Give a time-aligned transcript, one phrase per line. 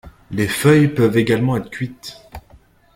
[0.31, 2.17] Les feuilles peuvent également être cuites.